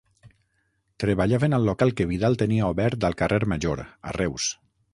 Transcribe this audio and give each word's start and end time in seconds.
Treballaven 1.03 1.57
al 1.57 1.67
local 1.71 1.93
que 1.99 2.07
Vidal 2.13 2.39
tenia 2.43 2.71
obert 2.77 3.07
al 3.11 3.19
carrer 3.23 3.41
Major, 3.53 3.83
a 4.13 4.19
Reus. 4.21 4.49